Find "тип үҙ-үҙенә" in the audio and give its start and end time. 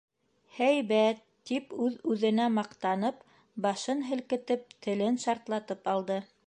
1.49-2.49